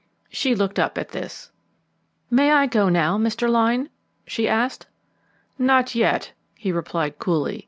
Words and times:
She 0.31 0.55
looked 0.55 0.79
up 0.79 0.97
at 0.97 1.09
this. 1.09 1.51
"May 2.31 2.51
I 2.51 2.65
go 2.65 2.89
now, 2.89 3.19
Mr. 3.19 3.47
Lyne?" 3.47 3.91
she 4.25 4.49
asked. 4.49 4.87
"Not 5.59 5.93
yet," 5.93 6.31
he 6.55 6.71
replied 6.71 7.19
coolly. 7.19 7.59